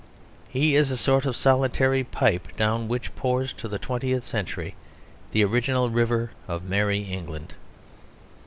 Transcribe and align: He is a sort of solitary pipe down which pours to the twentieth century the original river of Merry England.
He 0.49 0.75
is 0.75 0.89
a 0.89 0.97
sort 0.97 1.27
of 1.27 1.35
solitary 1.35 2.03
pipe 2.03 2.57
down 2.57 2.87
which 2.87 3.15
pours 3.15 3.53
to 3.53 3.67
the 3.67 3.77
twentieth 3.77 4.23
century 4.23 4.73
the 5.31 5.43
original 5.43 5.91
river 5.91 6.31
of 6.47 6.63
Merry 6.63 7.01
England. 7.01 7.53